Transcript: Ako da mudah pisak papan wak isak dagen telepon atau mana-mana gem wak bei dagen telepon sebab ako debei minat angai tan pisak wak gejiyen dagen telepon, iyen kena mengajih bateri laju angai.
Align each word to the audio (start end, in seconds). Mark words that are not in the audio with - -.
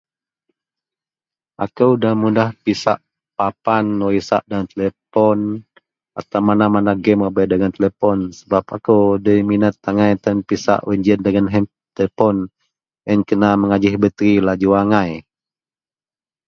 Ako 1.63 1.85
da 2.03 2.11
mudah 2.21 2.49
pisak 2.65 2.97
papan 3.39 3.85
wak 4.05 4.15
isak 4.21 4.41
dagen 4.49 4.65
telepon 4.73 5.39
atau 6.19 6.41
mana-mana 6.47 6.91
gem 7.03 7.19
wak 7.23 7.33
bei 7.35 7.45
dagen 7.51 7.75
telepon 7.77 8.17
sebab 8.37 8.63
ako 8.75 8.95
debei 9.23 9.45
minat 9.49 9.75
angai 9.89 10.11
tan 10.23 10.37
pisak 10.47 10.79
wak 10.87 10.97
gejiyen 10.97 11.21
dagen 11.25 11.47
telepon, 11.95 12.35
iyen 13.07 13.19
kena 13.27 13.49
mengajih 13.61 13.93
bateri 14.01 14.31
laju 14.47 14.69
angai. 14.81 15.11